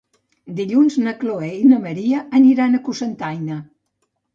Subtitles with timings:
[0.59, 3.65] Dilluns na Chloé i na Maria aniran a Cocentaina.